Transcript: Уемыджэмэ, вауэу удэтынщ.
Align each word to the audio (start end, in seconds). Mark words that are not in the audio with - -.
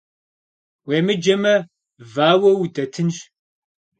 Уемыджэмэ, 0.87 1.53
вауэу 2.13 2.59
удэтынщ. 2.63 3.17